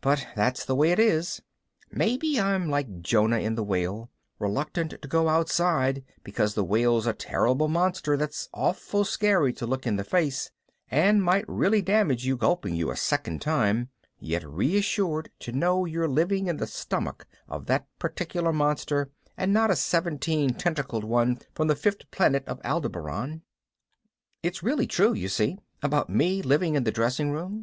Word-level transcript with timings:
But 0.00 0.26
that's 0.34 0.64
the 0.64 0.74
way 0.74 0.92
it 0.92 0.98
is. 0.98 1.42
Maybe 1.92 2.40
I'm 2.40 2.70
like 2.70 3.02
Jonah 3.02 3.40
in 3.40 3.54
the 3.54 3.62
whale, 3.62 4.08
reluctant 4.38 4.92
to 4.92 5.06
go 5.08 5.28
outside 5.28 6.02
because 6.22 6.54
the 6.54 6.64
whale's 6.64 7.06
a 7.06 7.12
terrible 7.12 7.68
monster 7.68 8.16
that's 8.16 8.48
awful 8.54 9.04
scary 9.04 9.52
to 9.52 9.66
look 9.66 9.86
in 9.86 9.96
the 9.96 10.02
face 10.02 10.50
and 10.90 11.22
might 11.22 11.44
really 11.46 11.82
damage 11.82 12.24
you 12.24 12.34
gulping 12.38 12.74
you 12.74 12.90
a 12.90 12.96
second 12.96 13.42
time, 13.42 13.90
yet 14.18 14.48
reassured 14.48 15.28
to 15.40 15.52
know 15.52 15.84
you're 15.84 16.08
living 16.08 16.46
in 16.46 16.56
the 16.56 16.66
stomach 16.66 17.26
of 17.46 17.66
that 17.66 17.86
particular 17.98 18.54
monster 18.54 19.10
and 19.36 19.52
not 19.52 19.70
a 19.70 19.76
seventeen 19.76 20.54
tentacled 20.54 21.04
one 21.04 21.38
from 21.54 21.68
the 21.68 21.76
fifth 21.76 22.10
planet 22.10 22.42
of 22.48 22.58
Aldebaran. 22.64 23.42
It's 24.42 24.62
really 24.62 24.86
true, 24.86 25.12
you 25.12 25.28
see, 25.28 25.58
about 25.82 26.08
me 26.08 26.38
actually 26.38 26.48
living 26.48 26.74
in 26.74 26.84
the 26.84 26.90
dressing 26.90 27.32
room. 27.32 27.62